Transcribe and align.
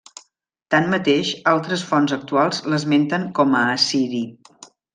Tanmateix, 0.75 1.33
altres 1.51 1.83
fonts 1.91 2.15
actuals 2.17 2.63
l'esmenten 2.73 3.29
com 3.41 3.55
a 3.61 3.63
assiri. 3.77 4.25